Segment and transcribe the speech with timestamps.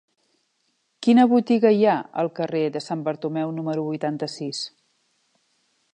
[1.07, 4.67] Quina botiga hi ha al carrer de Sant Bartomeu número vuitanta-sis?